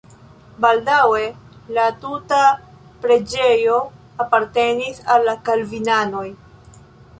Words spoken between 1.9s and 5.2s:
tuta preĝejo apartenis